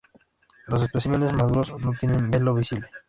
[0.65, 2.89] Los especímenes maduros no tienen velo visible.